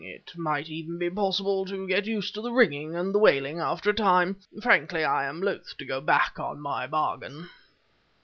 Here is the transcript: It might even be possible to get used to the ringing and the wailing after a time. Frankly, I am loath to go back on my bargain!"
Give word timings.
It 0.03 0.31
might 0.35 0.67
even 0.67 0.97
be 0.97 1.11
possible 1.11 1.63
to 1.65 1.85
get 1.87 2.07
used 2.07 2.33
to 2.33 2.41
the 2.41 2.51
ringing 2.51 2.95
and 2.95 3.13
the 3.13 3.19
wailing 3.19 3.59
after 3.59 3.91
a 3.91 3.93
time. 3.93 4.37
Frankly, 4.59 5.03
I 5.03 5.27
am 5.27 5.43
loath 5.43 5.77
to 5.77 5.85
go 5.85 6.01
back 6.01 6.39
on 6.39 6.59
my 6.59 6.87
bargain!" 6.87 7.51